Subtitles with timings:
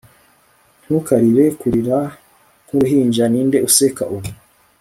[0.83, 1.97] Ntukarire kurira
[2.65, 4.29] nkuruhinjaNinde useka ubu